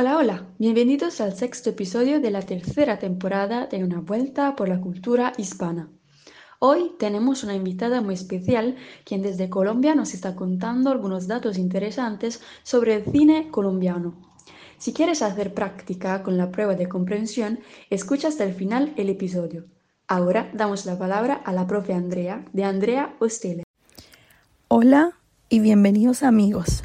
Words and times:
Hola, 0.00 0.16
hola, 0.16 0.46
bienvenidos 0.60 1.20
al 1.20 1.34
sexto 1.34 1.70
episodio 1.70 2.20
de 2.20 2.30
la 2.30 2.42
tercera 2.42 3.00
temporada 3.00 3.66
de 3.66 3.82
Una 3.82 3.98
Vuelta 3.98 4.54
por 4.54 4.68
la 4.68 4.80
Cultura 4.80 5.32
Hispana. 5.36 5.88
Hoy 6.60 6.92
tenemos 7.00 7.42
una 7.42 7.56
invitada 7.56 8.00
muy 8.00 8.14
especial, 8.14 8.76
quien 9.02 9.22
desde 9.22 9.50
Colombia 9.50 9.96
nos 9.96 10.14
está 10.14 10.36
contando 10.36 10.92
algunos 10.92 11.26
datos 11.26 11.58
interesantes 11.58 12.40
sobre 12.62 12.94
el 12.94 13.06
cine 13.06 13.48
colombiano. 13.50 14.14
Si 14.78 14.92
quieres 14.92 15.20
hacer 15.20 15.52
práctica 15.52 16.22
con 16.22 16.36
la 16.36 16.52
prueba 16.52 16.76
de 16.76 16.88
comprensión, 16.88 17.58
escucha 17.90 18.28
hasta 18.28 18.44
el 18.44 18.54
final 18.54 18.92
el 18.96 19.08
episodio. 19.08 19.64
Ahora 20.06 20.48
damos 20.54 20.86
la 20.86 20.96
palabra 20.96 21.34
a 21.34 21.52
la 21.52 21.66
profe 21.66 21.92
Andrea, 21.92 22.44
de 22.52 22.62
Andrea 22.62 23.16
Ostele. 23.18 23.64
Hola 24.68 25.14
y 25.48 25.58
bienvenidos 25.58 26.22
amigos. 26.22 26.84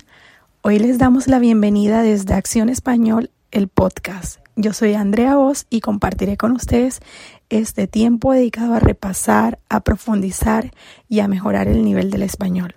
Hoy 0.66 0.80
les 0.80 0.98
damos 0.98 1.28
la 1.28 1.40
bienvenida 1.40 2.04
desde 2.04 2.36
Acción 2.36 2.70
Español, 2.70 3.32
el 3.52 3.68
podcast. 3.68 4.40
Yo 4.56 4.72
soy 4.72 4.94
Andrea 4.94 5.36
Voz 5.36 5.68
y 5.70 5.82
compartiré 5.82 6.38
con 6.38 6.54
ustedes 6.54 7.02
este 7.50 7.86
tiempo 7.86 8.32
dedicado 8.32 8.74
a 8.74 8.80
repasar, 8.80 9.60
a 9.68 9.82
profundizar 9.82 10.72
y 11.10 11.20
a 11.20 11.28
mejorar 11.28 11.68
el 11.68 11.84
nivel 11.84 12.10
del 12.12 12.22
español. 12.22 12.76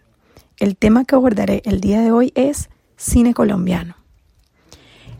El 0.59 0.77
tema 0.77 1.05
que 1.05 1.15
abordaré 1.15 1.62
el 1.65 1.81
día 1.81 2.01
de 2.01 2.11
hoy 2.11 2.33
es 2.35 2.71
cine 2.97 3.35
colombiano. 3.35 3.95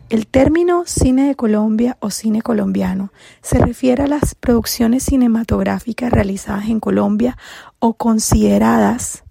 El 0.09 0.27
término 0.27 0.83
cine 0.85 1.25
de 1.25 1.35
Colombia 1.35 1.95
o 2.01 2.09
cine 2.09 2.41
colombiano 2.41 3.13
se 3.41 3.59
refiere 3.59 4.03
a 4.03 4.07
las 4.07 4.35
producciones 4.35 5.03
cinematográficas 5.03 6.11
realizadas 6.11 6.67
en 6.67 6.81
Colombia 6.81 7.37
o 7.79 7.93
consideradas 7.93 9.23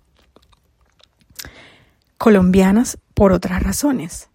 colombianas 2.17 2.97
por 3.17 3.33
otras 3.33 3.63
razones. 3.63 4.29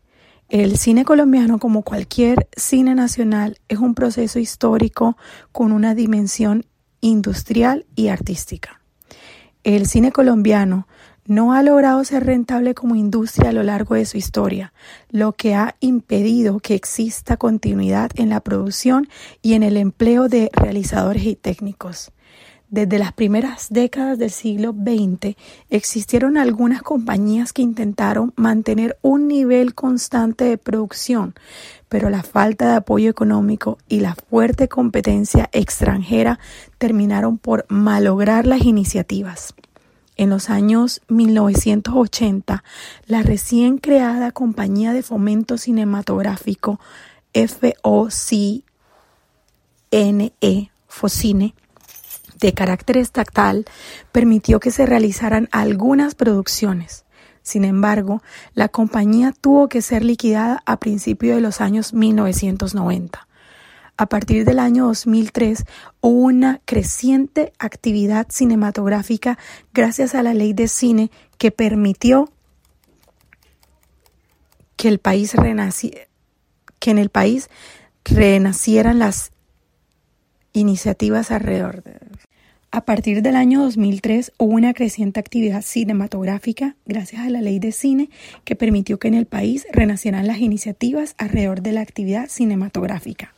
El 0.50 0.78
cine 0.80 1.06
colombiano, 1.06 1.60
como 1.60 1.84
cualquier 1.84 2.50
cine 2.58 2.96
nacional, 2.96 3.60
es 3.70 3.78
un 3.78 3.94
proceso 3.94 4.40
histórico 4.40 5.18
con 5.52 5.72
una 5.72 5.94
dimensión 5.94 6.66
industrial 7.00 7.86
y 7.96 8.08
artística. 8.08 8.82
El 9.64 9.86
cine 9.86 10.12
colombiano 10.12 10.88
no 11.26 11.54
ha 11.54 11.62
logrado 11.62 12.04
ser 12.04 12.26
rentable 12.26 12.74
como 12.74 12.96
industria 12.96 13.52
a 13.52 13.54
lo 13.54 13.62
largo 13.62 13.94
de 13.94 14.06
su 14.06 14.18
historia, 14.18 14.74
lo 15.12 15.34
que 15.34 15.54
ha 15.54 15.76
impedido 15.80 16.59
que 16.59 16.74
exista 16.74 17.38
continuidad 17.38 18.09
en 18.16 18.30
la 18.30 18.40
producción 18.40 19.08
y 19.44 19.54
en 19.54 19.62
el 19.62 19.78
empleo 19.78 20.28
de 20.28 20.50
realizadores 20.54 21.24
y 21.24 21.36
técnicos. 21.36 22.12
Desde 22.72 23.00
las 23.00 23.12
primeras 23.12 23.68
décadas 23.70 24.18
del 24.18 24.32
siglo 24.32 24.72
XX 24.72 25.36
existieron 25.70 26.38
algunas 26.38 26.82
compañías 26.82 27.52
que 27.52 27.62
intentaron 27.62 28.32
mantener 28.38 28.98
un 29.02 29.28
nivel 29.28 29.76
constante 29.76 30.46
de 30.46 30.58
producción, 30.58 31.36
pero 31.90 32.10
la 32.10 32.24
falta 32.24 32.70
de 32.70 32.76
apoyo 32.78 33.10
económico 33.10 33.78
y 33.90 34.00
la 34.00 34.16
fuerte 34.16 34.70
competencia 34.70 35.50
extranjera 35.52 36.40
terminaron 36.78 37.38
por 37.38 37.66
malograr 37.68 38.48
las 38.48 38.64
iniciativas. 38.64 39.54
En 40.16 40.30
los 40.30 40.50
años 40.50 41.02
1980, 41.10 42.64
la 43.06 43.22
recién 43.22 43.80
creada 43.80 44.32
Compañía 44.32 44.94
de 44.94 45.04
Fomento 45.04 45.58
Cinematográfico 45.58 46.80
FOCNE, 47.34 48.72
FOCINE, 50.88 51.54
de 52.41 52.53
carácter 52.53 52.97
estatal 52.97 53.66
permitió 54.12 54.59
que 54.59 54.72
se 54.72 54.85
realizaran 54.85 55.47
algunas 55.52 56.16
producciones. 56.16 57.06
Sin 57.44 57.63
embargo, 57.63 58.22
la 58.53 58.68
compañía 58.68 59.34
tuvo 59.40 59.69
que 59.69 59.81
ser 59.81 60.03
liquidada 60.03 60.62
a 60.66 60.78
principios 60.78 61.35
de 61.35 61.41
los 61.41 61.62
años 61.62 61.94
1990. 61.94 63.28
A 63.97 64.06
partir 64.07 64.46
del 64.46 64.59
año 64.59 64.88
2003 64.88 65.63
hubo 66.01 66.22
una 66.22 66.59
creciente 66.66 67.53
actividad 67.59 68.28
cinematográfica 68.30 69.38
gracias 69.74 70.16
a 70.16 70.24
la 70.24 70.34
ley 70.34 70.53
de 70.53 70.68
cine 70.68 71.12
que 71.38 71.51
permitió 71.51 72.31
que 74.75 74.88
el 74.88 74.97
país 74.97 75.34
que 76.80 76.91
en 76.91 76.97
el 76.97 77.09
país 77.09 77.50
renacieran 78.03 78.97
las 78.97 79.31
iniciativas 80.53 81.30
alrededor 81.30 81.84
de 81.84 82.00
a 82.72 82.82
partir 82.86 83.22
del 83.22 83.36
año 83.36 83.62
2003 83.64 84.32
hubo 84.38 84.54
una 84.54 84.74
creciente 84.74 85.20
actividad 85.20 85.62
cinematográfica 85.62 86.78
gracias 86.86 87.22
a 87.22 87.30
la 87.30 87.42
ley 87.42 87.59
de 87.59 87.74
cine 87.74 88.09
que 88.46 88.56
permitió 88.56 88.98
que 88.98 89.09
en 89.09 89.14
el 89.14 89.26
país 89.26 89.68
renacieran 89.74 90.26
las 90.26 90.40
iniciativas 90.40 91.14
alrededor 91.18 91.62
de 91.62 91.74
la 91.74 91.81
actividad 91.81 92.30
cinematográfica. 92.30 93.34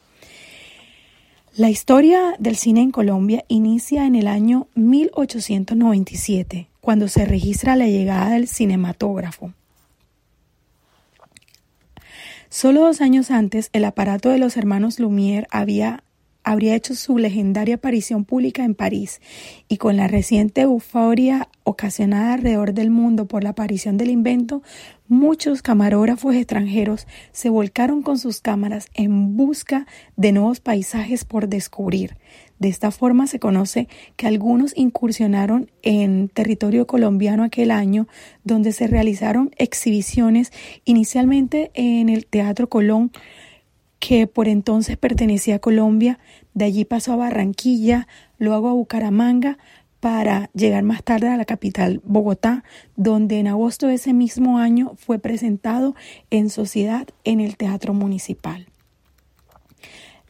La 1.56 1.72
historia 1.72 2.36
del 2.40 2.56
cine 2.56 2.82
en 2.82 2.92
Colombia 2.92 3.44
inicia 3.48 4.06
en 4.06 4.16
el 4.16 4.28
año 4.28 4.68
1897, 4.76 6.68
cuando 6.82 7.08
se 7.08 7.26
registra 7.26 7.76
la 7.76 7.88
llegada 7.88 8.32
del 8.32 8.48
cinematógrafo. 8.48 9.54
Solo 12.50 12.82
dos 12.82 13.02
años 13.02 13.32
antes, 13.32 13.70
el 13.74 13.86
aparato 13.86 14.30
de 14.30 14.38
los 14.38 14.58
hermanos 14.58 15.00
Lumière 15.00 15.48
había 15.50 16.04
habría 16.44 16.76
hecho 16.76 16.96
su 16.96 17.18
legendaria 17.18 17.76
aparición 17.76 18.26
pública 18.26 18.64
en 18.64 18.76
París 18.76 19.22
y 19.68 19.78
con 19.78 19.98
la 19.98 20.08
reciente 20.08 20.62
euforia 20.62 21.50
ocasionada 21.64 22.34
alrededor 22.34 22.74
del 22.74 22.90
mundo 22.90 23.28
por 23.28 23.44
la 23.44 23.52
aparición 23.52 23.98
del 23.98 24.09
invento, 24.09 24.62
muchos 25.08 25.62
camarógrafos 25.62 26.36
extranjeros 26.36 27.08
se 27.31 27.50
volcaron 27.50 28.02
con 28.02 28.18
sus 28.18 28.42
cámaras 28.42 28.90
en 28.94 29.38
busca 29.38 29.88
de 30.16 30.31
nuevos 30.31 30.59
paisajes 30.59 31.24
por 31.26 31.48
descubrir. 31.48 32.18
De 32.60 32.70
esta 32.70 32.92
forma 32.92 33.28
se 33.28 33.40
conoce 33.40 33.88
que 34.16 34.28
algunos 34.28 34.74
incursionaron 34.78 35.70
en 35.81 36.30
territorio 36.30 36.88
colombiano 36.88 37.44
aquel 37.44 37.72
año, 37.72 38.08
donde 38.44 38.72
se 38.72 38.88
realizaron 38.88 39.52
exhibiciones 39.58 40.52
inicialmente 40.86 41.72
en 41.74 42.10
el 42.10 42.25
Teatro 42.25 42.70
Colón, 42.70 43.12
que 44.06 44.28
por 44.28 44.50
entonces 44.50 44.97
pertenecía 44.97 45.56
a 45.56 45.59
Colombia, 45.59 46.19
de 46.53 46.66
allí 46.66 46.84
pasó 46.84 47.14
a 47.14 47.16
Barranquilla, 47.16 48.09
luego 48.38 48.68
a 48.68 48.74
Bucaramanga, 48.74 49.58
para 50.02 50.50
llegar 50.53 50.84
más 50.84 51.06
tarde 51.06 51.30
a 51.30 51.38
la 51.38 51.46
capital 51.46 52.02
Bogotá, 52.03 52.66
donde 52.97 53.40
en 53.40 53.47
agosto 53.47 53.88
de 53.88 53.94
ese 53.94 54.12
mismo 54.12 54.58
año 54.58 54.92
fue 54.97 55.19
presentado 55.19 55.96
en 56.31 56.50
sociedad 56.50 57.08
en 57.24 57.40
el 57.40 57.56
Teatro 57.56 57.94
Municipal. 57.94 58.68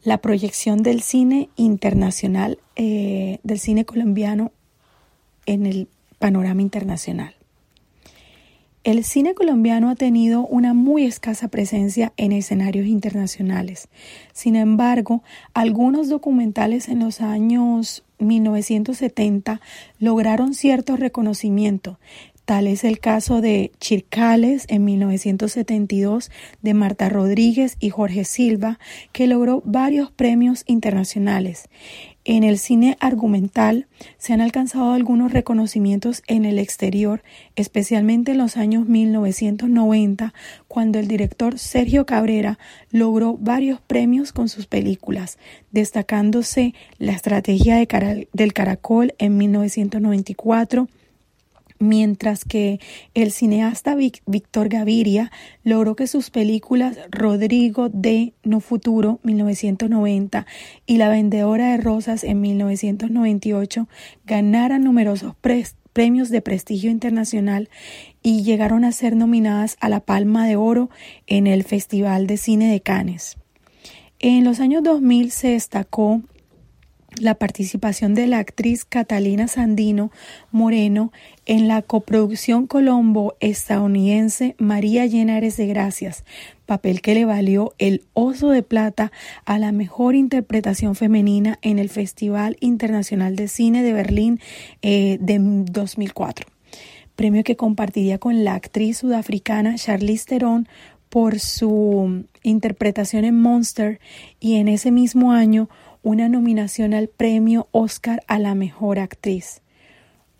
La 0.04 0.18
proyección 0.18 0.84
del 0.84 1.02
cine 1.02 1.48
internacional, 1.56 2.60
eh, 2.76 3.40
del 3.42 3.58
cine 3.58 3.84
colombiano 3.84 4.52
en 5.46 5.66
el 5.66 5.88
panorama 6.20 6.62
internacional. 6.62 7.34
El 8.84 9.02
cine 9.02 9.34
colombiano 9.34 9.88
ha 9.88 9.94
tenido 9.94 10.46
una 10.46 10.74
muy 10.74 11.06
escasa 11.06 11.48
presencia 11.48 12.12
en 12.18 12.32
escenarios 12.32 12.86
internacionales. 12.86 13.88
Sin 14.34 14.56
embargo, 14.56 15.22
algunos 15.54 16.10
documentales 16.10 16.88
en 16.88 16.98
los 16.98 17.22
años 17.22 18.04
1970 18.18 19.62
lograron 19.98 20.52
cierto 20.52 20.96
reconocimiento. 20.98 21.98
Tal 22.44 22.66
es 22.66 22.84
el 22.84 22.98
caso 22.98 23.40
de 23.40 23.72
Chircales 23.80 24.66
en 24.68 24.84
1972 24.84 26.30
de 26.60 26.74
Marta 26.74 27.08
Rodríguez 27.08 27.78
y 27.80 27.88
Jorge 27.88 28.26
Silva, 28.26 28.78
que 29.12 29.26
logró 29.26 29.62
varios 29.64 30.10
premios 30.10 30.62
internacionales. 30.66 31.70
En 32.26 32.42
el 32.42 32.58
cine 32.58 32.96
argumental 33.00 33.86
se 34.16 34.32
han 34.32 34.40
alcanzado 34.40 34.92
algunos 34.92 35.32
reconocimientos 35.32 36.22
en 36.26 36.46
el 36.46 36.58
exterior, 36.58 37.22
especialmente 37.54 38.32
en 38.32 38.38
los 38.38 38.56
años 38.56 38.88
1990, 38.88 40.32
cuando 40.66 40.98
el 40.98 41.06
director 41.06 41.58
Sergio 41.58 42.06
Cabrera 42.06 42.58
logró 42.90 43.36
varios 43.36 43.82
premios 43.82 44.32
con 44.32 44.48
sus 44.48 44.66
películas, 44.66 45.36
destacándose 45.70 46.72
La 46.98 47.12
estrategia 47.12 47.76
del 47.76 48.52
caracol 48.54 49.14
en 49.18 49.36
1994, 49.36 50.88
mientras 51.78 52.44
que 52.44 52.80
el 53.14 53.30
cineasta 53.30 53.94
Víctor 53.94 54.68
Gaviria 54.68 55.30
logró 55.62 55.96
que 55.96 56.06
sus 56.06 56.30
películas 56.30 56.98
Rodrigo 57.10 57.88
de 57.88 58.34
No 58.42 58.60
Futuro 58.60 59.20
1990 59.22 60.46
y 60.86 60.96
La 60.96 61.08
Vendedora 61.08 61.72
de 61.72 61.76
Rosas 61.78 62.24
en 62.24 62.40
1998 62.40 63.88
ganaran 64.24 64.84
numerosos 64.84 65.34
premios 65.92 66.28
de 66.30 66.42
prestigio 66.42 66.90
internacional 66.90 67.68
y 68.22 68.42
llegaron 68.42 68.84
a 68.84 68.92
ser 68.92 69.16
nominadas 69.16 69.76
a 69.80 69.88
la 69.88 70.00
Palma 70.00 70.46
de 70.46 70.56
Oro 70.56 70.90
en 71.26 71.46
el 71.46 71.64
Festival 71.64 72.26
de 72.26 72.36
Cine 72.36 72.70
de 72.70 72.80
Cannes. 72.80 73.36
En 74.18 74.44
los 74.44 74.60
años 74.60 74.82
2000 74.82 75.30
se 75.30 75.48
destacó 75.48 76.22
la 77.20 77.34
participación 77.34 78.14
de 78.14 78.26
la 78.26 78.38
actriz 78.38 78.84
Catalina 78.84 79.48
Sandino 79.48 80.10
Moreno 80.50 81.12
en 81.46 81.68
la 81.68 81.82
coproducción 81.82 82.66
colombo-estadounidense 82.66 84.54
María 84.58 85.06
Llenares 85.06 85.56
de 85.56 85.66
Gracias, 85.66 86.24
papel 86.66 87.00
que 87.00 87.14
le 87.14 87.24
valió 87.24 87.72
el 87.78 88.02
Oso 88.14 88.50
de 88.50 88.62
Plata 88.62 89.12
a 89.44 89.58
la 89.58 89.72
mejor 89.72 90.14
interpretación 90.14 90.94
femenina 90.94 91.58
en 91.62 91.78
el 91.78 91.88
Festival 91.88 92.56
Internacional 92.60 93.36
de 93.36 93.48
Cine 93.48 93.82
de 93.82 93.92
Berlín 93.92 94.40
eh, 94.82 95.18
de 95.20 95.38
2004, 95.40 96.46
premio 97.14 97.44
que 97.44 97.56
compartiría 97.56 98.18
con 98.18 98.44
la 98.44 98.54
actriz 98.54 98.98
sudafricana 98.98 99.76
Charlize 99.76 100.26
Theron 100.26 100.68
por 101.08 101.38
su 101.38 102.24
interpretación 102.42 103.24
en 103.24 103.40
Monster 103.40 104.00
y 104.40 104.56
en 104.56 104.66
ese 104.66 104.90
mismo 104.90 105.30
año 105.30 105.68
una 106.04 106.28
nominación 106.28 106.92
al 106.92 107.08
premio 107.08 107.66
Oscar 107.72 108.22
a 108.28 108.38
la 108.38 108.54
mejor 108.54 108.98
actriz. 108.98 109.62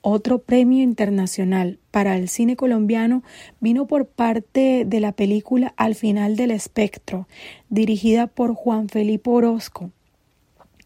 Otro 0.02 0.40
premio 0.40 0.82
internacional 0.82 1.78
para 1.90 2.19
el 2.19 2.28
cine 2.28 2.55
colombiano 2.55 3.22
vino 3.61 3.87
por 3.87 4.06
parte 4.06 4.84
de 4.87 5.00
la 5.00 5.12
película 5.12 5.72
Al 5.78 5.94
final 5.94 6.37
del 6.37 6.50
espectro, 6.50 7.26
dirigida 7.70 8.26
por 8.26 8.55
Juan 8.55 8.90
Felipe 8.90 9.31
Orozco, 9.31 9.90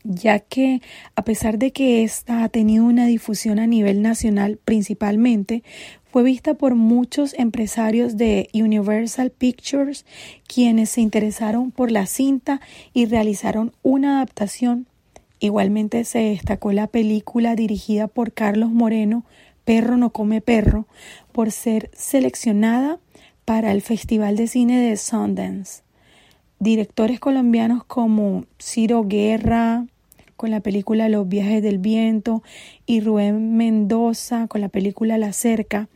ya 0.04 0.38
que 0.38 0.80
a 1.16 1.24
pesar 1.24 1.58
de 1.58 1.72
que 1.72 2.02
ésta 2.02 2.44
ha 2.44 2.48
tenido 2.48 2.84
una 2.84 3.06
difusión 3.06 3.58
a 3.58 3.66
nivel 3.66 4.02
nacional 4.02 4.58
principalmente, 4.64 5.62
fue 6.10 6.22
vista 6.22 6.54
por 6.54 6.74
muchos 6.74 7.34
empresarios 7.34 8.16
de 8.16 8.48
Universal 8.54 9.30
Pictures 9.30 10.06
quienes 10.46 10.90
se 10.90 11.00
interesaron 11.00 11.70
por 11.70 11.90
la 11.90 12.06
cinta 12.06 12.60
y 12.94 13.06
realizaron 13.06 13.72
una 13.82 14.16
adaptación. 14.16 14.86
Igualmente 15.40 16.04
se 16.04 16.20
destacó 16.20 16.72
la 16.72 16.86
película 16.86 17.54
dirigida 17.54 18.08
por 18.08 18.32
Carlos 18.32 18.70
Moreno, 18.70 19.24
Perro 19.64 19.98
no 19.98 20.10
come 20.10 20.40
perro, 20.40 20.86
por 21.30 21.52
ser 21.52 21.90
seleccionada 21.92 23.00
para 23.44 23.70
el 23.70 23.82
Festival 23.82 24.34
de 24.36 24.46
Cine 24.46 24.80
de 24.80 24.96
Sundance. 24.96 25.82
Directores 26.60 27.20
colombianos 27.20 27.84
como 27.84 28.44
Ciro 28.58 29.04
Guerra, 29.04 29.86
con 30.38 30.50
la 30.50 30.60
película 30.60 31.08
Los 31.08 31.28
viajes 31.28 31.62
del 31.62 31.78
viento 31.78 32.42
y 32.86 33.00
Rubén 33.00 33.56
Mendoza 33.56 34.46
con 34.48 34.60
la 34.60 34.68
película 34.68 35.18
La 35.18 35.32
cerca 35.32 35.88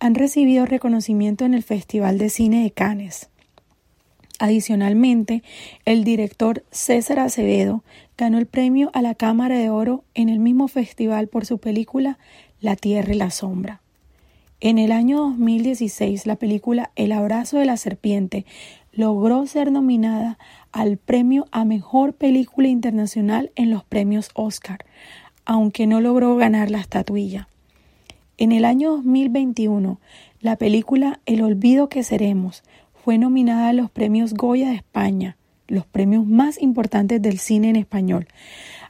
han 0.00 0.14
recibido 0.14 0.66
reconocimiento 0.66 1.44
en 1.44 1.54
el 1.54 1.62
Festival 1.62 2.18
de 2.18 2.30
Cine 2.30 2.62
de 2.64 2.70
Cannes. 2.72 3.28
Adicionalmente, 4.40 5.44
el 5.84 6.02
director 6.02 6.64
César 6.72 7.20
Acevedo 7.20 7.84
ganó 8.18 8.38
el 8.38 8.46
premio 8.46 8.90
a 8.94 9.02
la 9.02 9.14
Cámara 9.14 9.56
de 9.56 9.70
Oro 9.70 10.04
en 10.14 10.28
el 10.28 10.40
mismo 10.40 10.66
festival 10.66 11.28
por 11.28 11.46
su 11.46 11.58
película 11.58 12.18
La 12.60 12.74
Tierra 12.74 13.14
y 13.14 13.18
la 13.18 13.30
Sombra. 13.30 13.81
En 14.64 14.78
el 14.78 14.92
año 14.92 15.18
2016, 15.22 16.24
la 16.24 16.36
película 16.36 16.92
El 16.94 17.10
abrazo 17.10 17.58
de 17.58 17.64
la 17.64 17.76
serpiente 17.76 18.46
logró 18.92 19.44
ser 19.48 19.72
nominada 19.72 20.38
al 20.70 20.98
premio 20.98 21.48
a 21.50 21.64
Mejor 21.64 22.12
Película 22.12 22.68
Internacional 22.68 23.50
en 23.56 23.70
los 23.70 23.82
premios 23.82 24.30
Oscar, 24.34 24.84
aunque 25.44 25.88
no 25.88 26.00
logró 26.00 26.36
ganar 26.36 26.70
la 26.70 26.78
estatuilla. 26.78 27.48
En 28.38 28.52
el 28.52 28.64
año 28.64 28.92
2021, 28.92 29.98
la 30.40 30.54
película 30.54 31.18
El 31.26 31.42
Olvido 31.42 31.88
que 31.88 32.04
Seremos 32.04 32.62
fue 32.94 33.18
nominada 33.18 33.70
a 33.70 33.72
los 33.72 33.90
premios 33.90 34.32
Goya 34.32 34.68
de 34.68 34.76
España, 34.76 35.36
los 35.66 35.86
premios 35.86 36.24
más 36.24 36.62
importantes 36.62 37.20
del 37.20 37.40
cine 37.40 37.70
en 37.70 37.74
español, 37.74 38.28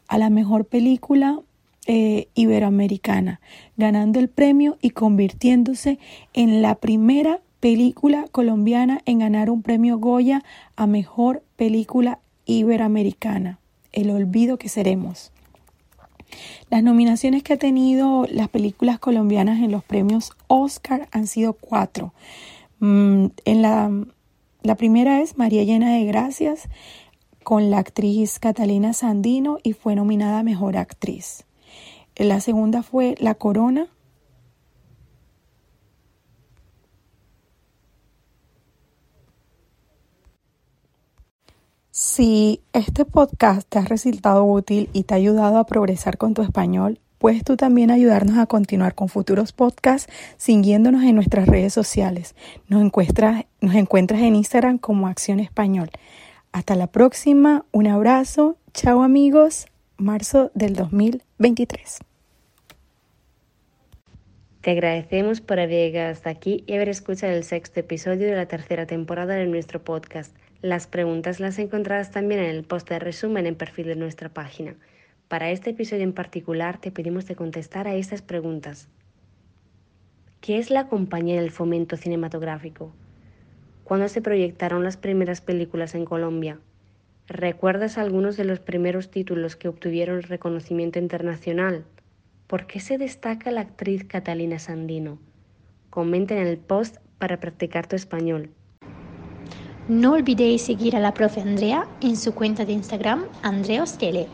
a 0.07 0.19
la 0.19 0.29
mejor 0.29 0.67
película 0.67 1.41
eh, 1.87 2.29
iberoamericana, 2.34 3.40
ganando 3.76 4.20
el 4.20 4.29
premio 4.29 4.79
y 4.81 4.90
convirtiéndose 4.90 5.99
en 6.32 6.62
la 6.62 6.76
primera 6.76 7.40
película 7.58 8.26
colombiana 8.31 9.00
en 9.05 9.19
ganar 9.19 9.50
un 9.50 9.62
premio 9.62 9.99
Goya 9.99 10.43
a 10.76 10.87
mejor 10.87 11.43
película 11.56 12.19
iberoamericana, 12.44 13.58
El 13.93 14.11
olvido 14.11 14.58
que 14.58 14.69
seremos. 14.69 15.32
Las 16.70 16.82
nominaciones 16.82 17.43
que 17.43 17.52
ha 17.52 17.58
tenido 17.58 18.26
las 18.31 18.49
películas 18.49 18.99
colombianas 18.99 19.61
en 19.61 19.70
los 19.70 19.84
premios 19.84 20.32
Oscar 20.46 21.08
han 21.12 21.26
sido 21.26 21.52
cuatro. 21.52 22.14
Mm, 22.81 23.26
en 23.44 23.62
la, 23.62 23.90
la 24.62 24.76
primera 24.76 25.20
es 25.20 25.37
María 25.37 25.64
Llena 25.64 25.93
de 25.94 26.05
Gracias 26.05 26.69
con 27.43 27.70
la 27.70 27.79
actriz 27.79 28.38
Catalina 28.38 28.93
Sandino 28.93 29.58
y 29.62 29.73
fue 29.73 29.94
nominada 29.94 30.40
a 30.40 30.43
Mejor 30.43 30.76
Actriz. 30.76 31.44
La 32.17 32.41
segunda 32.41 32.82
fue 32.82 33.14
La 33.19 33.35
Corona 33.35 33.88
Si 41.94 42.61
este 42.73 43.05
podcast 43.05 43.69
te 43.69 43.79
ha 43.79 43.85
resultado 43.85 44.44
útil 44.44 44.91
y 44.93 45.05
te 45.05 45.14
ha 45.14 45.17
ayudado 45.17 45.59
a 45.59 45.67
progresar 45.67 46.19
con 46.19 46.35
tu 46.35 46.43
español, 46.43 47.00
puedes 47.19 47.44
tú 47.44 47.56
también 47.56 47.91
ayudarnos 47.91 48.38
a 48.38 48.47
continuar 48.47 48.94
con 48.94 49.08
futuros 49.08 49.53
podcasts 49.53 50.12
siguiéndonos 50.37 51.05
en 51.05 51.15
nuestras 51.15 51.47
redes 51.47 51.73
sociales. 51.73 52.35
Nos 52.69 52.82
encuentras, 52.82 53.44
nos 53.61 53.75
encuentras 53.75 54.20
en 54.23 54.37
Instagram 54.37 54.79
como 54.79 55.06
Acción 55.06 55.38
Español. 55.38 55.91
Hasta 56.50 56.76
la 56.76 56.87
próxima, 56.87 57.65
un 57.73 57.87
abrazo, 57.87 58.56
chao 58.75 59.03
amigos, 59.03 59.67
marzo 60.03 60.51
del 60.55 60.75
2023. 60.75 62.01
Te 64.61 64.71
agradecemos 64.73 65.41
por 65.41 65.59
haber 65.59 65.93
llegado 65.93 66.13
hasta 66.13 66.31
aquí 66.31 66.65
y 66.67 66.75
haber 66.75 66.89
escuchado 66.89 67.33
el 67.33 67.45
sexto 67.45 67.81
episodio 67.81 68.27
de 68.27 68.37
la 68.37 68.47
tercera 68.47 68.87
temporada 68.87 69.35
de 69.35 69.47
nuestro 69.47 69.83
podcast. 69.83 70.37
Las 70.61 70.87
preguntas 70.87 71.41
las 71.41 71.59
encontrarás 71.59 72.11
también 72.11 72.41
en 72.41 72.51
el 72.51 72.65
post 72.65 72.89
de 72.89 72.99
resumen 72.99 73.47
en 73.47 73.55
perfil 73.55 73.87
de 73.87 73.97
nuestra 73.97 74.29
página. 74.29 74.77
Para 75.29 75.51
este 75.51 75.71
episodio 75.71 76.03
en 76.03 76.13
particular 76.13 76.81
te 76.81 76.93
pedimos 76.93 77.27
de 77.27 77.37
contestar 77.37 77.89
a 77.89 77.95
estas 77.95 78.23
preguntas. 78.23 78.89
¿Qué 80.41 80.59
es 80.59 80.71
la 80.71 80.89
compañía 80.89 81.41
del 81.41 81.51
fomento 81.51 81.97
cinematográfico? 81.97 82.93
¿Cuándo 83.85 84.09
se 84.09 84.23
proyectaron 84.23 84.85
las 84.85 84.97
primeras 84.97 85.41
películas 85.41 85.94
en 85.94 86.05
Colombia? 86.05 86.59
¿Recuerdas 87.29 87.98
algunos 87.98 88.36
de 88.36 88.44
los 88.44 88.58
primeros 88.58 89.10
títulos 89.10 89.55
que 89.55 89.69
obtuvieron 89.69 90.22
reconocimiento 90.22 90.98
internacional? 90.98 91.84
¿Por 92.48 92.67
qué 92.67 92.81
se 92.81 92.98
destaca 92.98 93.50
la 93.50 93.60
actriz 93.60 94.05
Catalina 94.05 94.58
Sandino? 94.58 95.19
Comenta 95.88 96.34
en 96.34 96.46
el 96.46 96.58
post 96.58 96.96
para 97.19 97.38
practicar 97.38 97.86
tu 97.86 97.94
español. 97.94 98.50
No 99.88 100.12
olvidéis 100.12 100.62
seguir 100.62 100.96
a 100.96 101.00
la 101.00 101.14
profe 101.14 101.41
Andrea 101.41 101.86
en 102.00 102.17
su 102.17 102.34
cuenta 102.34 102.64
de 102.64 102.72
Instagram, 102.72 103.24
Andreostele. 103.43 104.26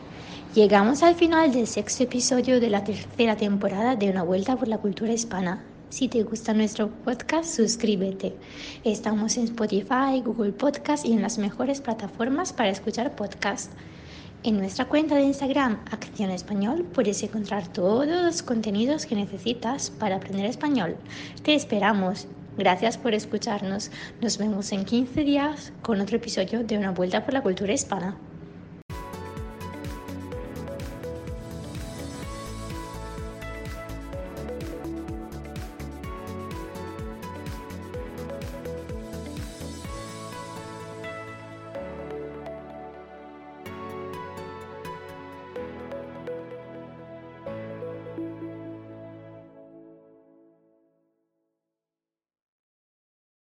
Llegamos 0.55 1.03
al 1.03 1.15
final 1.15 1.51
del 1.51 1.67
sexto 1.67 2.03
episodio 2.03 2.59
de 2.59 2.69
la 2.69 2.83
tercera 2.83 3.35
temporada 3.35 3.95
de 3.95 4.09
Una 4.09 4.23
Vuelta 4.23 4.55
por 4.55 4.67
la 4.67 4.79
Cultura 4.79 5.13
Hispana. 5.13 5.63
Si 5.89 6.07
te 6.07 6.21
gusta 6.21 6.53
nuestro 6.53 6.89
podcast, 7.03 7.55
suscríbete. 7.55 8.35
Estamos 8.83 9.37
en 9.37 9.45
Spotify, 9.45 10.21
Google 10.23 10.51
Podcast 10.51 11.03
y 11.03 11.13
en 11.13 11.23
las 11.23 11.39
mejores 11.39 11.81
plataformas 11.81 12.53
para 12.53 12.69
escuchar 12.69 13.15
podcasts. 13.15 13.71
En 14.43 14.59
nuestra 14.59 14.85
cuenta 14.85 15.15
de 15.15 15.23
Instagram, 15.23 15.79
Acción 15.89 16.29
Español, 16.29 16.85
puedes 16.93 17.23
encontrar 17.23 17.73
todos 17.73 18.05
los 18.05 18.43
contenidos 18.43 19.07
que 19.07 19.15
necesitas 19.15 19.89
para 19.89 20.17
aprender 20.17 20.45
español. 20.45 20.95
Te 21.41 21.55
esperamos. 21.55 22.27
Gracias 22.55 22.99
por 22.99 23.15
escucharnos. 23.15 23.89
Nos 24.21 24.37
vemos 24.37 24.71
en 24.71 24.85
15 24.85 25.23
días 25.23 25.73
con 25.81 25.99
otro 26.01 26.17
episodio 26.17 26.63
de 26.63 26.77
Una 26.77 26.91
Vuelta 26.91 27.25
por 27.25 27.33
la 27.33 27.41
Cultura 27.41 27.73
Hispana. 27.73 28.15